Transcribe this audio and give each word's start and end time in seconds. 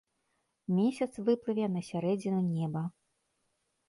Месяц 0.77 1.09
выплыве 1.27 1.67
на 1.73 1.81
сярэдзіну 1.89 2.39
неба. 2.57 2.83